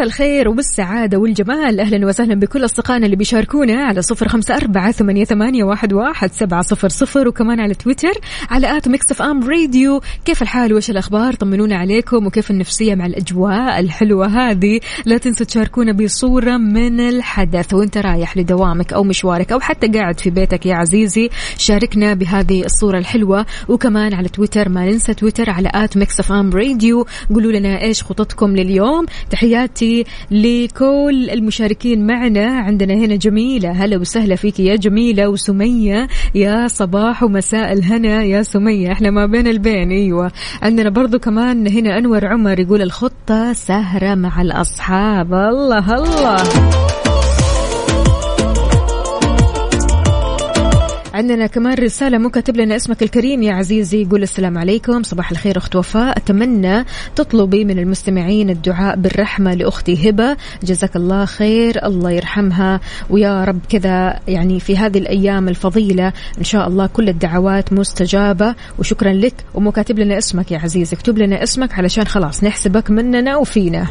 مساء 0.00 0.08
الخير 0.08 0.48
وبالسعادة 0.48 1.18
والجمال. 1.18 1.80
أهلا 1.80 2.06
وسهلا 2.06 2.34
بكل 2.34 2.64
أصدقائنا 2.64 3.06
اللي 3.06 3.16
بيشاركونا 3.16 3.84
على 3.84 4.02
صفر 4.02 4.28
خمسة 4.28 4.56
أربعة 4.56 4.92
ثمانية, 4.92 5.24
ثمانية 5.24 5.64
واحد, 5.64 5.92
واحد 5.92 6.32
سبعة 6.32 6.62
صفر 6.62 6.88
صفر 6.88 7.28
وكمان 7.28 7.60
على 7.60 7.74
تويتر 7.74 8.12
على 8.50 8.76
at 8.76 8.88
Mix 8.88 9.20
FM 9.20 9.48
Radio. 9.48 10.00
كيف 10.24 10.42
الحال؟ 10.42 10.74
وش 10.74 10.90
الأخبار؟ 10.90 11.34
طمنونا 11.34 11.76
عليكم. 11.76 12.26
وكيف 12.26 12.50
النفسية 12.50 12.94
مع 12.94 13.06
الأجواء 13.06 13.80
الحلوة 13.80 14.26
هذه؟ 14.26 14.80
لا 15.06 15.18
تنسوا 15.18 15.46
تشاركونا 15.46 15.92
بصورة 15.92 16.56
من 16.56 17.00
الحدث. 17.00 17.74
وإنت 17.74 17.98
رايح 17.98 18.36
لدوامك 18.36 18.92
أو 18.92 19.04
مشوارك 19.04 19.52
أو 19.52 19.60
حتى 19.60 19.88
قاعد 19.88 20.20
في 20.20 20.30
بيتك 20.30 20.66
يا 20.66 20.74
عزيزي 20.74 21.30
شاركنا 21.58 22.14
بهذه 22.14 22.64
الصورة 22.64 22.98
الحلوة. 22.98 23.46
وكمان 23.68 24.14
على 24.14 24.28
تويتر 24.28 24.68
ما 24.68 24.86
ننسى 24.86 25.14
تويتر 25.14 25.50
على 25.50 25.70
at 25.74 25.96
Mix 25.96 26.30
FM 26.30 26.50
Radio. 26.50 27.06
قولوا 27.34 27.52
لنا 27.52 27.82
إيش 27.82 28.02
خططكم 28.02 28.56
لليوم. 28.56 29.06
تحياتي 29.30 29.89
لكل 30.30 31.30
المشاركين 31.30 32.06
معنا. 32.06 32.46
عندنا 32.60 32.94
هنا 32.94 33.16
جميلة. 33.16 33.70
هلا 33.70 33.96
وسهلا 33.98 34.36
فيك 34.36 34.60
يا 34.60 34.76
جميلة 34.76 35.28
وسمية. 35.28 36.08
يا 36.34 36.68
صباح 36.68 37.22
ومساء 37.22 37.72
الهنا 37.72 38.22
يا 38.24 38.42
سمية. 38.42 38.92
إحنا 38.92 39.10
ما 39.10 39.26
بين 39.26 39.46
البين. 39.46 39.90
أيوه. 39.90 40.32
عندنا 40.62 40.90
برضو 40.90 41.18
كمان 41.18 41.66
هنا 41.68 41.98
أنور 41.98 42.26
عمر 42.26 42.60
يقول 42.60 42.82
الخطة 42.82 43.52
سهرة 43.52 44.14
مع 44.14 44.42
الأصحاب. 44.42 45.34
الله 45.34 45.94
الله. 45.94 46.89
عندنا 51.20 51.46
كمان 51.46 51.74
رسالة 51.74 52.18
مو 52.18 52.30
كاتب 52.30 52.56
لنا 52.56 52.76
اسمك 52.76 53.02
الكريم 53.02 53.42
يا 53.42 53.54
عزيزي. 53.54 54.02
يقول 54.02 54.22
السلام 54.22 54.58
عليكم. 54.58 55.02
صباح 55.02 55.30
الخير 55.30 55.58
أخت 55.58 55.76
وفاء. 55.76 56.16
أتمنى 56.16 56.84
تطلبي 57.16 57.64
من 57.64 57.78
المستمعين 57.78 58.50
الدعاء 58.50 58.96
بالرحمة 58.96 59.54
لأختي 59.54 60.10
هبة. 60.10 60.36
جزاك 60.62 60.96
الله 60.96 61.24
خير. 61.24 61.86
الله 61.86 62.10
يرحمها. 62.10 62.80
ويا 63.10 63.44
رب 63.44 63.60
كذا 63.68 64.20
يعني 64.28 64.60
في 64.60 64.76
هذه 64.76 64.98
الأيام 64.98 65.48
الفضيلة 65.48 66.12
إن 66.38 66.44
شاء 66.44 66.68
الله 66.68 66.86
كل 66.86 67.08
الدعوات 67.08 67.72
مستجابة. 67.72 68.54
وشكرا 68.78 69.12
لك. 69.12 69.34
ومو 69.54 69.72
كاتب 69.72 69.98
لنا 69.98 70.18
اسمك 70.18 70.52
يا 70.52 70.58
عزيزي. 70.58 70.96
اكتب 70.96 71.18
لنا 71.18 71.42
اسمك 71.42 71.74
علشان 71.74 72.04
خلاص 72.04 72.44
نحسبك 72.44 72.90
مننا 72.90 73.36
وفينا. 73.36 73.86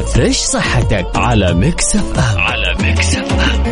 refresh 0.00 0.36
صحتك 0.36 1.06
على 1.16 1.54
Mix 1.54 1.96
FM 1.96 2.38
على 2.38 2.74
Mix 2.82 3.16
FM 3.16 3.62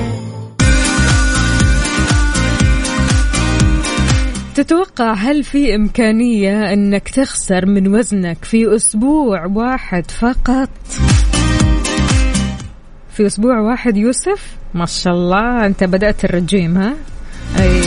تتوقع 4.55 5.13
هل 5.13 5.45
في 5.45 5.75
إمكانية 5.75 6.73
أنك 6.73 7.09
تخسر 7.09 7.67
من 7.67 7.95
وزنك 7.95 8.45
في 8.45 8.77
أسبوع 8.77 9.47
واحد 9.47 10.11
فقط؟ 10.11 10.71
في 13.13 13.27
أسبوع 13.27 13.61
واحد 13.61 13.97
يوسف؟ 13.97 14.57
ما 14.75 14.87
شاء 14.87 15.15
الله 15.15 15.67
أنت 15.67 15.85
بدأت 15.85 16.25
الرجيم 16.25 16.79
ها؟ 16.79 16.95
أي 17.59 17.83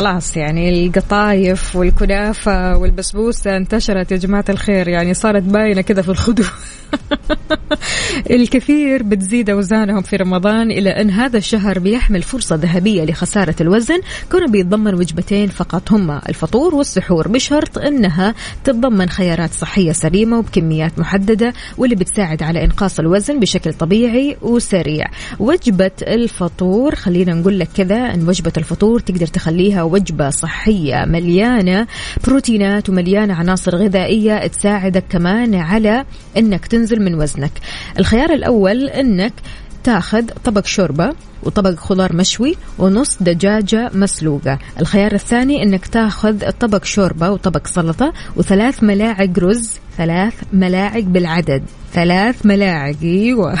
خلاص 0.00 0.36
يعني 0.36 0.86
القطايف 0.86 1.76
والكنافة 1.76 2.76
والبسبوسة 2.76 3.56
انتشرت 3.56 4.12
يا 4.12 4.16
جماعة 4.16 4.44
الخير 4.48 4.88
يعني 4.88 5.14
صارت 5.14 5.42
باينة 5.42 5.80
كذا 5.80 6.02
في 6.02 6.08
الخدود 6.08 6.46
الكثير 8.30 9.02
بتزيد 9.02 9.50
أوزانهم 9.50 10.02
في 10.02 10.16
رمضان 10.16 10.70
إلى 10.70 10.90
أن 10.90 11.10
هذا 11.10 11.38
الشهر 11.38 11.78
بيحمل 11.78 12.22
فرصة 12.22 12.56
ذهبية 12.56 13.04
لخسارة 13.04 13.54
الوزن. 13.60 14.00
كونه 14.32 14.46
بيتضمن 14.46 14.94
وجبتين 14.94 15.48
فقط 15.48 15.92
هما 15.92 16.22
الفطور 16.28 16.74
والسحور 16.74 17.28
بشرط 17.28 17.78
أنها 17.78 18.34
تتضمن 18.64 19.08
خيارات 19.08 19.52
صحية 19.52 19.92
سليمة 19.92 20.38
وبكميات 20.38 20.98
محددة 20.98 21.52
واللي 21.78 21.96
بتساعد 21.96 22.42
على 22.42 22.64
إنقاص 22.64 22.98
الوزن 22.98 23.40
بشكل 23.40 23.72
طبيعي 23.72 24.36
وسريع. 24.42 25.06
وجبة 25.38 25.90
الفطور 26.02 26.94
خلينا 26.94 27.34
نقول 27.34 27.58
لك 27.58 27.68
كذا 27.76 27.96
أن 27.96 28.28
وجبة 28.28 28.52
الفطور 28.56 29.00
تقدر 29.00 29.26
تخليها 29.26 29.82
وجبة 29.90 30.30
صحية 30.30 31.04
مليانة 31.04 31.86
بروتينات 32.26 32.88
ومليانة 32.88 33.34
عناصر 33.34 33.76
غذائية 33.76 34.46
تساعدك 34.46 35.04
كمان 35.10 35.54
على 35.54 36.04
أنك 36.36 36.66
تنزل 36.66 37.02
من 37.02 37.14
وزنك. 37.14 37.52
الخيار 37.98 38.32
الأول 38.32 38.84
أنك 38.88 39.32
تاخذ 39.84 40.24
طبق 40.44 40.66
شوربة 40.66 41.12
وطبق 41.42 41.74
خضار 41.74 42.16
مشوي 42.16 42.56
ونص 42.78 43.16
دجاجة 43.20 43.90
مسلوقة. 43.94 44.58
الخيار 44.80 45.12
الثاني 45.12 45.62
إنك 45.62 45.86
تاخذ 45.86 46.50
طبق 46.50 46.84
شوربة 46.84 47.30
وطبق 47.30 47.66
سلطة 47.66 48.12
وثلاث 48.36 48.82
ملاعق 48.82 49.38
رز 49.38 49.78
ثلاث 49.96 50.34
ملاعق 50.52 51.02
بالعدد. 51.02 51.62
ثلاث 51.92 52.46
ملاعق 52.46 52.96
أيوه. 53.02 53.58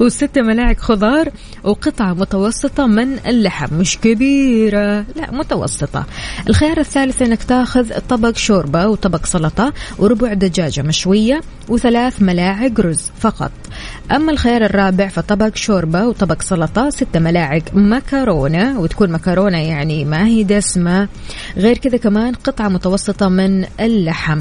وست 0.00 0.38
ملاعق 0.38 0.78
خضار 0.78 1.30
وقطعة 1.64 2.12
متوسطة 2.12 2.86
من 2.86 3.18
اللحم 3.26 3.74
مش 3.74 3.98
كبيرة 3.98 5.04
لا 5.16 5.30
متوسطة. 5.32 6.04
الخيار 6.48 6.78
الثالث 6.78 7.22
إنك 7.22 7.42
تاخذ 7.42 7.98
طبق 8.08 8.36
شوربة 8.36 8.88
وطبق 8.88 9.26
سلطة 9.26 9.72
وربع 9.98 10.32
دجاجة 10.32 10.82
مشوية 10.82 11.40
وثلاث 11.68 12.22
ملاعق 12.22 12.80
رز 12.80 13.12
فقط. 13.20 13.52
أما 14.12 14.32
الخيار 14.32 14.64
الرابع 14.64 15.08
فطبق 15.08 15.56
شوربة 15.56 16.06
وطبق 16.06 16.42
سلطة 16.42 16.90
ست 16.90 17.16
ملاعق 17.16 17.62
مكرونة 17.72 18.80
وتكون 18.80 19.12
مكرونة 19.12 19.58
يعني 19.58 20.04
ما 20.04 20.26
هي 20.26 20.42
دسمة. 20.44 21.08
غير 21.56 21.78
كذا 21.78 21.96
كمان 21.96 22.34
قطعة 22.34 22.68
متوسطة 22.68 23.28
من 23.28 23.64
اللحم. 23.80 24.40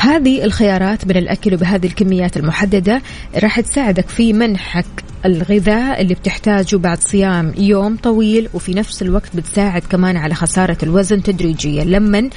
هذه 0.00 0.44
الخيارات 0.44 1.06
من 1.06 1.16
الأكل 1.16 1.54
وبهذه 1.54 1.86
الكميات 1.86 2.36
المحددة. 2.36 3.02
راح 3.42 3.60
تساعدك 3.60 4.08
في 4.08 4.32
منحك 4.32 4.86
الغذاء 5.24 6.00
اللي 6.00 6.14
بتحتاجه 6.14 6.76
بعد 6.76 6.98
صيام 6.98 7.54
يوم 7.58 7.96
طويل 7.96 8.48
وفي 8.54 8.74
نفس 8.74 9.02
الوقت 9.02 9.36
بتساعد 9.36 9.82
كمان 9.90 10.16
على 10.16 10.34
خسارة 10.34 10.76
الوزن 10.82 11.22
تدريجيا. 11.22 11.84
لما 11.84 12.30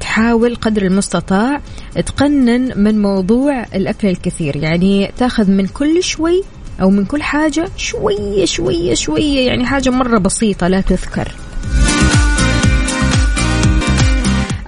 تحاول 0.00 0.54
قدر 0.54 0.82
المستطاع 0.82 1.60
تقنن 2.06 2.82
من 2.82 3.02
موضوع 3.02 3.62
الأكل 3.74 4.08
الكثير. 4.08 4.56
يعني 4.56 5.10
تاخذ 5.18 5.50
من 5.50 5.66
كل 5.66 6.02
شوي 6.02 6.42
أو 6.82 6.90
من 6.90 7.04
كل 7.04 7.22
حاجة 7.22 7.68
شوية 7.76 8.44
شوية 8.44 8.94
شوية 8.94 9.46
يعني 9.46 9.66
حاجة 9.66 9.90
مرة 9.90 10.18
بسيطة 10.18 10.68
لا 10.68 10.80
تذكر. 10.80 11.32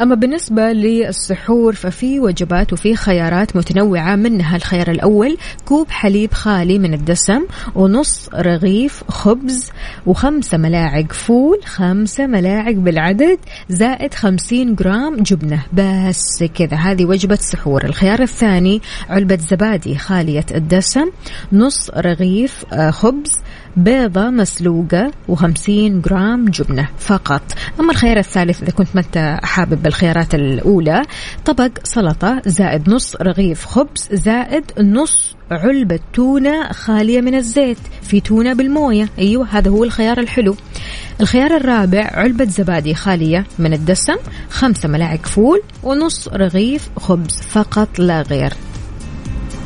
أما 0.01 0.15
بالنسبة 0.15 0.73
للسحور 0.73 1.75
ففي 1.75 2.21
وجبات 2.21 2.73
وفي 2.73 2.97
خيارات 2.97 3.57
متنوعة 3.57 4.17
منها 4.17 4.57
الخيار 4.57 4.91
الأول 4.91 5.37
كوب 5.65 5.91
حليب 5.91 6.33
خالي 6.33 6.79
من 6.79 6.95
الدسم 6.95 7.47
ونص 7.75 8.29
رغيف 8.35 9.05
خبز 9.09 9.71
وخمسة 10.07 10.59
ملاعق 10.59 11.13
فول 11.13 11.61
خمسة 11.65 12.27
ملاعق 12.27 12.75
بالعدد 12.75 13.39
زائد 13.69 14.15
خمسين 14.15 14.75
جرام 14.75 15.23
جبنة. 15.23 15.63
بس 15.73 16.45
كذا 16.55 16.77
هذه 16.77 17.05
وجبة 17.05 17.35
سحور. 17.37 17.85
الخيار 17.85 18.23
الثاني 18.23 18.83
علبة 19.11 19.39
زبادي 19.51 19.99
خالية 19.99 20.47
الدسم 20.55 21.11
نص 21.53 21.91
رغيف 21.91 22.65
آه، 22.73 22.91
خبز 22.91 23.31
بيضة 23.77 24.31
مسلوقة 24.31 25.11
و50 25.29 25.71
جرام 25.71 26.45
جبنة 26.45 26.89
فقط. 26.99 27.43
أما 27.81 27.93
الخيار 27.93 28.19
الثالث 28.19 28.63
إذا 28.63 28.73
كنت 28.73 28.89
ما 28.95 29.01
أنت 29.01 29.39
حابب 29.43 29.87
الخيارات 29.87 30.35
الأولى 30.35 31.03
طبق 31.45 31.71
سلطة 31.85 32.43
زائد 32.47 32.91
نص 32.91 33.17
رغيف 33.17 33.65
خبز 33.65 34.09
زائد 34.13 34.65
نص 34.81 35.37
علبة 35.51 36.01
تونة 36.13 36.73
خالية 36.73 37.21
من 37.21 37.35
الزيت 37.35 37.79
في 38.03 38.21
تونة 38.21 38.53
بالموية. 38.53 39.09
أيوة 39.19 39.47
هذا 39.51 39.71
هو 39.71 39.85
الخيار 39.85 40.19
الحلو. 40.19 40.57
الخيار 41.21 41.57
الرابع 41.57 42.11
علبة 42.15 42.45
زبادي 42.45 42.95
خالية 42.95 43.47
من 43.59 43.73
الدسم 43.73 44.17
خمسة 44.51 44.89
ملاعق 44.89 45.27
فول 45.27 45.63
ونص 45.83 46.29
رغيف 46.29 46.89
خبز 46.97 47.43
فقط 47.43 47.99
لا 47.99 48.23
غير. 48.23 48.53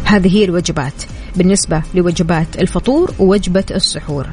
هذه 0.05 0.37
هي 0.37 0.45
الوجبات. 0.45 1.16
بالنسبة 1.37 1.83
لوجبات 1.95 2.47
الفطور 2.59 3.15
ووجبة 3.19 3.65
السحور. 3.71 4.27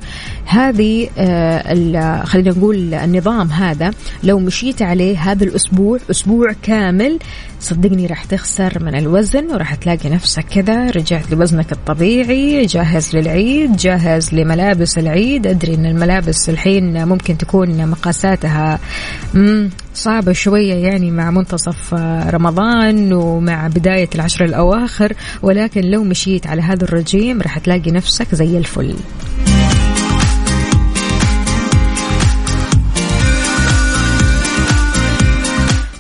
هذه 0.46 1.10
آه 1.18 2.24
خلينا 2.24 2.50
نقول 2.50 2.94
النظام 2.94 3.52
هذا 3.52 3.92
لو 4.24 4.40
مشيت 4.40 4.82
عليه 4.82 5.18
هذا 5.32 5.44
الأسبوع 5.44 6.00
أسبوع 6.12 6.56
كامل 6.64 7.20
صدقني 7.60 8.08
راح 8.08 8.26
تخسر 8.26 8.84
من 8.84 8.96
الوزن 8.96 9.52
وراح 9.52 9.76
تلاقي 9.76 10.10
نفسك 10.10 10.46
كذا 10.46 10.90
رجعت 10.90 11.32
لوزنك 11.32 11.72
الطبيعي 11.72 12.66
جاهز 12.66 13.16
للعيد 13.16 13.76
جاهز 13.76 14.34
لملابس 14.34 14.98
العيد. 14.98 15.48
أدري 15.48 15.76
أن 15.76 15.86
الملابس 15.86 16.50
الحين 16.50 17.08
ممكن 17.08 17.38
تكون 17.38 17.88
مقاساتها 17.88 18.80
صعبة 19.94 20.34
شوية 20.34 20.74
يعني 20.74 21.12
مع 21.12 21.32
منتصف 21.32 21.94
آه، 21.94 22.30
رمضان 22.30 23.14
ومع 23.14 23.68
بداية 23.68 24.10
العشر 24.16 24.46
الأواخر 24.46 25.14
ولكن 25.42 25.82
لو 25.82 26.04
مشيت 26.04 26.48
على 26.48 26.62
هذا 26.62 26.84
الرجيم 26.84 27.42
راح 27.42 27.58
تلاقي 27.58 27.92
نفسك 27.92 28.36
زي 28.36 28.58
الفل. 28.58 28.96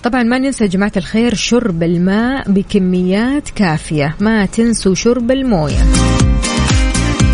طبعا 0.03 0.23
ما 0.23 0.37
ننسى 0.37 0.63
يا 0.63 0.69
جماعة 0.69 0.91
الخير 0.97 1.33
شرب 1.33 1.83
الماء 1.83 2.51
بكميات 2.51 3.49
كافية 3.49 4.15
ما 4.19 4.45
تنسوا 4.45 4.95
شرب 4.95 5.31
الموية. 5.31 5.83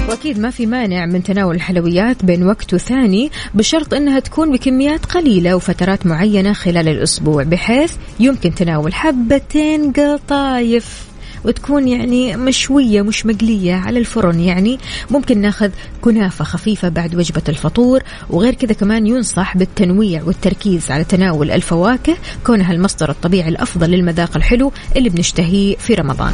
وأكيد 0.09 0.39
ما 0.39 0.49
في 0.49 0.65
مانع 0.65 1.05
من 1.05 1.23
تناول 1.23 1.55
الحلويات 1.55 2.25
بين 2.25 2.43
وقت 2.47 2.73
وثاني 2.73 3.31
بشرط 3.53 3.93
إنها 3.93 4.19
تكون 4.19 4.51
بكميات 4.51 5.05
قليلة 5.05 5.55
وفترات 5.55 6.05
معينة 6.05 6.53
خلال 6.53 6.87
الأسبوع 6.87 7.43
بحيث 7.43 7.93
يمكن 8.19 8.55
تناول 8.55 8.93
حبتين 8.93 9.91
قطايف 9.91 11.09
وتكون 11.45 11.87
يعني 11.87 12.37
مشوية 12.37 13.01
مش 13.01 13.25
مقلية 13.25 13.75
على 13.75 13.99
الفرن. 13.99 14.39
يعني 14.39 14.79
ممكن 15.11 15.41
ناخذ 15.41 15.69
كنافة 16.01 16.45
خفيفة 16.45 16.89
بعد 16.89 17.15
وجبة 17.15 17.41
الفطور 17.49 18.03
وغير 18.29 18.53
كذا 18.53 18.73
كمان 18.73 19.07
ينصح 19.07 19.57
بالتنويع 19.57 20.23
والتركيز 20.23 20.91
على 20.91 21.03
تناول 21.03 21.51
الفواكه 21.51 22.17
كونها 22.45 22.73
المصدر 22.73 23.09
الطبيعي 23.09 23.49
الأفضل 23.49 23.89
للمذاق 23.89 24.37
الحلو 24.37 24.71
اللي 24.95 25.09
بنشتهيه 25.09 25.75
في 25.75 25.93
رمضان. 25.93 26.33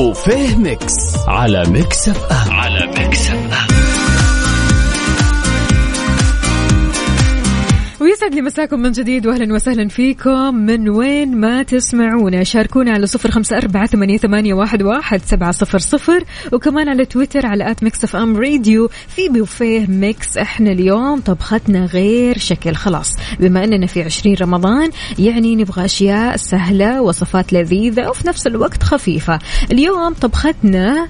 بوفيه 0.00 0.56
ميكس 0.56 1.16
على 1.28 1.62
ميكس 1.68 2.08
أف 2.08 2.32
أم. 2.32 2.52
على 2.52 2.86
ميكس 2.86 3.30
أف 3.30 3.39
ويسعد 8.10 8.34
لي 8.34 8.42
مساكم 8.42 8.80
من 8.80 8.92
جديد 8.92 9.26
واهلا 9.26 9.54
وسهلا 9.54 9.88
فيكم. 9.88 10.54
من 10.54 10.88
وين 10.88 11.36
ما 11.36 11.62
تسمعونا؟ 11.62 12.44
شاركونا 12.44 12.92
على 12.92 13.06
صفر 13.06 13.30
خمسة 13.30 13.56
أربعة 13.56 13.86
ثمانية, 13.86 14.54
واحد 14.54 15.22
سبعة 15.24 15.50
صفر 15.50 15.78
صفر. 15.78 16.24
وكمان 16.52 16.88
على 16.88 17.04
تويتر 17.04 17.46
على 17.46 17.70
at 17.70 17.82
ميكس 17.82 18.04
إف 18.04 18.16
إم 18.16 18.36
راديو. 18.36 18.88
في 19.08 19.28
بوفيه 19.28 19.86
ميكس 19.86 20.38
إحنا 20.38 20.70
اليوم. 20.70 21.20
طبختنا 21.20 21.84
غير 21.84 22.38
شكل. 22.38 22.74
خلاص 22.74 23.16
بما 23.40 23.64
إننا 23.64 23.86
في 23.86 24.02
عشرين 24.02 24.36
رمضان 24.40 24.90
يعني 25.18 25.56
نبغى 25.56 25.84
أشياء 25.84 26.36
سهلة 26.36 27.02
وصفات 27.02 27.52
لذيذة 27.52 28.08
وفي 28.08 28.28
نفس 28.28 28.46
الوقت 28.46 28.82
خفيفة. 28.82 29.38
اليوم 29.72 30.14
طبختنا 30.14 31.08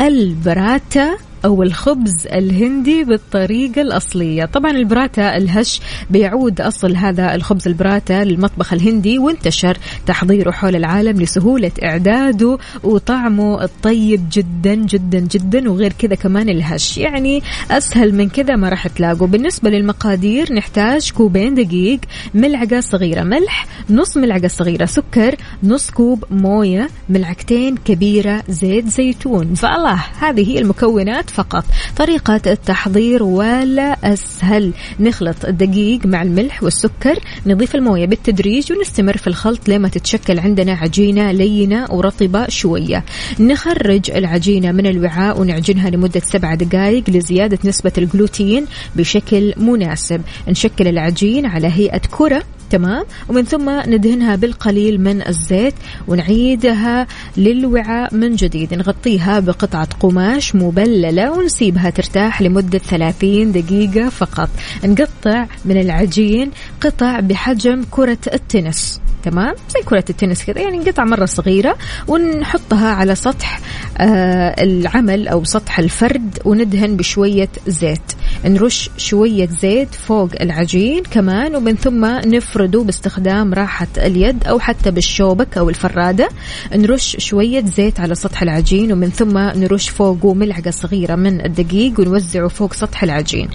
البراتا 0.00 1.16
أو 1.46 1.62
الخبز 1.62 2.26
الهندي 2.26 3.04
بالطريقة 3.04 3.82
الأصلية. 3.82 4.44
طبعا 4.44 4.70
البراتا 4.70 5.36
الهش 5.36 5.80
بيعود 6.10 6.60
أصل 6.60 6.96
هذا 6.96 7.34
الخبز 7.34 7.68
البراتا 7.68 8.24
للمطبخ 8.24 8.72
الهندي 8.72 9.18
وانتشر 9.18 9.78
تحضيره 10.06 10.50
حول 10.50 10.76
العالم 10.76 11.22
لسهولة 11.22 11.70
إعداده 11.84 12.58
وطعمه 12.84 13.64
الطيب 13.64 14.24
جدا 14.32 14.74
جدا 14.74 15.18
جدا 15.18 15.70
وغير 15.70 15.92
كذا 15.92 16.14
كمان 16.14 16.48
الهش. 16.48 16.98
يعني 16.98 17.42
أسهل 17.70 18.14
من 18.14 18.28
كذا 18.28 18.56
ما 18.56 18.68
راح 18.68 18.86
تلاقوا. 18.86 19.26
بالنسبة 19.26 19.70
للمقادير 19.70 20.52
نحتاج 20.52 21.10
كوبين 21.10 21.54
دقيق 21.54 22.00
ملعقة 22.34 22.80
صغيرة 22.80 23.22
ملح 23.22 23.66
نص 23.90 24.16
ملعقة 24.16 24.48
صغيرة 24.48 24.84
سكر 24.84 25.36
نص 25.62 25.90
كوب 25.90 26.24
موية 26.30 26.88
ملعقتين 27.08 27.76
كبيرة 27.76 28.42
زيت 28.48 28.86
زيتون. 28.88 29.54
فالله 29.54 30.04
هذه 30.20 30.50
هي 30.50 30.58
المكونات. 30.58 31.30
فقط. 31.36 31.64
طريقة 31.96 32.40
التحضير 32.46 33.22
ولا 33.22 33.96
أسهل. 34.12 34.72
نخلط 35.00 35.44
الدقيق 35.44 36.06
مع 36.06 36.22
الملح 36.22 36.62
والسكر 36.62 37.18
نضيف 37.46 37.74
الموية 37.74 38.06
بالتدريج 38.06 38.72
ونستمر 38.72 39.16
في 39.16 39.26
الخلط 39.26 39.68
لما 39.68 39.88
تتشكل 39.88 40.38
عندنا 40.38 40.72
عجينة 40.72 41.32
لينة 41.32 41.86
ورطبة 41.90 42.48
شوية. 42.48 43.04
نخرج 43.40 44.10
العجينة 44.10 44.72
من 44.72 44.86
الوعاء 44.86 45.40
ونعجنها 45.40 45.90
لمدة 45.90 46.20
سبعة 46.20 46.54
دقائق 46.54 47.10
لزيادة 47.10 47.58
نسبة 47.64 47.92
الجلوتين 47.98 48.66
بشكل 48.96 49.54
مناسب. 49.56 50.20
نشكل 50.48 50.88
العجين 50.88 51.46
على 51.46 51.66
هيئة 51.66 52.02
كرة. 52.10 52.42
تمام. 52.70 53.04
ومن 53.28 53.44
ثم 53.44 53.70
ندهنها 53.70 54.36
بالقليل 54.36 55.00
من 55.00 55.28
الزيت 55.28 55.74
ونعيدها 56.08 57.06
للوعاء 57.36 58.14
من 58.14 58.36
جديد. 58.36 58.74
نغطيها 58.74 59.40
بقطعة 59.40 59.88
قماش 60.00 60.54
مبللة 60.54 61.32
ونسيبها 61.32 61.90
ترتاح 61.90 62.42
لمدة 62.42 62.78
30 62.78 63.52
دقيقة 63.52 64.08
فقط. 64.08 64.48
نقطع 64.84 65.46
من 65.64 65.80
العجين 65.80 66.50
قطع 66.80 67.20
بحجم 67.20 67.84
كرة 67.90 68.18
التنس. 68.32 69.00
تمام؟ 69.22 69.54
زي 69.68 69.80
كرة 69.84 70.04
التنس 70.10 70.44
كذا 70.44 70.60
يعني 70.60 70.90
قطع 70.90 71.04
مرة 71.04 71.24
صغيرة 71.24 71.76
ونحطها 72.08 72.88
على 72.88 73.14
سطح 73.14 73.60
آه 73.98 74.62
العمل 74.62 75.28
أو 75.28 75.44
سطح 75.44 75.78
الفرد 75.78 76.38
وندهن 76.44 76.96
بشوية 76.96 77.48
زيت. 77.66 78.12
نرش 78.44 78.90
شوية 78.96 79.48
زيت 79.48 79.94
فوق 79.94 80.30
العجين 80.40 81.02
كمان 81.02 81.56
ومن 81.56 81.76
ثم 81.76 82.04
نفرده 82.04 82.82
باستخدام 82.82 83.54
راحة 83.54 83.86
اليد 83.96 84.44
أو 84.46 84.58
حتى 84.58 84.90
بالشوبك 84.90 85.58
أو 85.58 85.68
الفرادة. 85.68 86.28
نرش 86.74 87.16
شوية 87.18 87.64
زيت 87.64 88.00
على 88.00 88.14
سطح 88.14 88.42
العجين 88.42 88.92
ومن 88.92 89.10
ثم 89.10 89.38
نرش 89.38 89.88
فوقه 89.88 90.34
ملعقة 90.34 90.70
صغيرة 90.70 91.14
من 91.14 91.44
الدقيق 91.44 92.00
ونوزعه 92.00 92.48
فوق 92.48 92.72
سطح 92.72 93.02
العجين. 93.02 93.48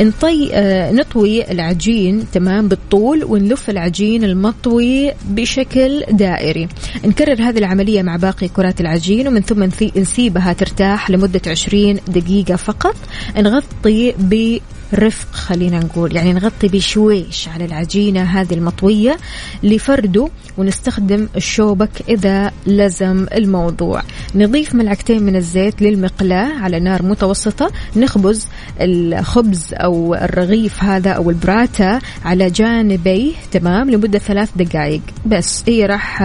نطي 0.00 0.50
آه 0.52 0.92
نطوي 0.92 1.50
العجين 1.50 2.26
تمام 2.32 2.68
بالطول 2.68 3.24
ونلف 3.24 3.70
العجين 3.70 4.24
المطوي 4.24 5.12
بشكل 5.24 6.04
دائري. 6.10 6.68
نكرر 7.04 7.42
هذه 7.42 7.58
العملية 7.58 8.02
مع 8.02 8.16
باقي 8.16 8.48
كرات 8.48 8.80
العجين 8.80 9.28
ومن 9.28 9.40
ثم 9.40 9.68
نسيبها 9.96 10.52
ترتاح 10.52 11.10
لمدة 11.10 11.40
20 11.46 11.98
دقيقة 12.08 12.56
فقط. 12.56 12.96
نغطي 13.36 14.14
برفق 14.92 15.32
خلينا 15.32 15.78
نقول. 15.78 16.16
يعني 16.16 16.32
نغطي 16.32 16.68
بشويش 16.68 17.48
على 17.48 17.64
العجينة 17.64 18.22
هذه 18.22 18.54
المطوية 18.54 19.16
لفرده 19.62 20.28
ونستخدم 20.58 21.28
الشوبك 21.36 21.90
إذا 22.08 22.52
لزم 22.66 23.26
الموضوع. 23.34 24.02
نضيف 24.34 24.74
ملعقتين 24.74 25.22
من 25.22 25.36
الزيت 25.36 25.82
للمقلاة 25.82 26.62
على 26.62 26.80
نار 26.80 27.02
متوسطة. 27.02 27.70
نخبز 27.96 28.46
الخبز 28.80 29.66
أو 29.74 30.14
الرغيف 30.14 30.84
هذا 30.84 31.10
أو 31.10 31.30
البراتا 31.30 31.98
على 32.24 32.50
جانبيه 32.50 33.32
تمام 33.52 33.90
لمدة 33.90 34.18
ثلاث 34.18 34.50
دقائق 34.56 35.00
بس 35.26 35.64
هي 35.68 35.86
راح 35.86 36.22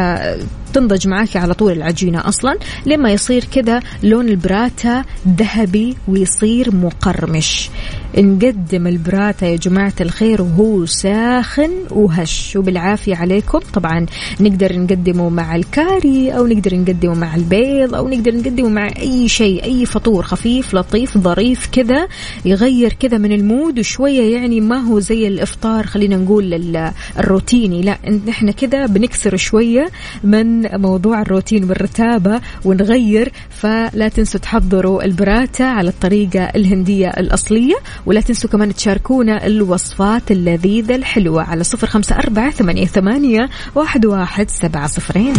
تنضج 0.75 1.07
معاك 1.07 1.37
على 1.37 1.53
طول 1.53 1.71
العجينة 1.71 2.27
أصلا 2.27 2.57
لما 2.85 3.11
يصير 3.11 3.43
كذا 3.43 3.79
لون 4.03 4.29
البراتا 4.29 5.03
ذهبي 5.39 5.95
ويصير 6.07 6.75
مقرمش. 6.75 7.69
نقدم 8.17 8.87
البراتا 8.87 9.47
يا 9.47 9.55
جماعة 9.55 9.93
الخير 10.01 10.41
وهو 10.41 10.85
ساخن 10.85 11.71
وهش 11.91 12.55
وبالعافية 12.55 13.15
عليكم. 13.15 13.59
طبعا 13.73 14.05
نقدر 14.39 14.79
نقدمه 14.79 15.29
مع 15.29 15.55
الكاري 15.55 16.31
أو 16.31 16.47
نقدر 16.47 16.75
نقدمه 16.75 17.13
مع 17.13 17.35
البيض 17.35 17.95
أو 17.95 18.07
نقدر 18.09 18.35
نقدمه 18.35 18.69
مع 18.69 18.89
أي 18.99 19.29
شيء 19.29 19.63
أي 19.63 19.85
فطور 19.85 20.23
خفيف 20.23 20.73
لطيف 20.73 21.17
ظريف 21.17 21.69
كذا 21.71 22.07
يغير 22.45 22.93
كذا 22.93 23.17
من 23.17 23.31
المود 23.31 23.79
وشوية 23.79 24.35
يعني 24.35 24.61
ما 24.61 24.77
هو 24.77 24.99
زي 24.99 25.27
الإفطار 25.27 25.85
خلينا 25.87 26.15
نقول 26.15 26.75
الروتيني. 27.19 27.81
لا 27.81 27.97
نحن 28.27 28.51
كذا 28.51 28.85
بنكسر 28.85 29.35
شوية 29.35 29.89
من 30.23 30.64
موضوع 30.73 31.21
الروتين 31.21 31.63
والرتابة 31.63 32.41
ونغير 32.65 33.31
فلا 33.49 34.07
تنسوا 34.07 34.39
تحضروا 34.39 35.03
البراتا 35.03 35.63
على 35.63 35.89
الطريقة 35.89 36.43
الهندية 36.43 37.09
الأصلية 37.09 37.75
ولا 38.05 38.21
تنسوا 38.21 38.49
كمان 38.49 38.73
تشاركونا 38.73 39.45
الوصفات 39.45 40.31
اللذيذة 40.31 40.95
الحلوة 40.95 41.43
على 41.43 41.63
صفر 41.63 41.87
خمسة 41.87 42.15
أربعة 42.15 42.51
ثمانية, 42.51 42.85
ثمانية 42.85 43.49
واحد, 43.75 44.05
واحد 44.05 44.49
سبعة 44.49 44.87
صفرين. 44.87 45.33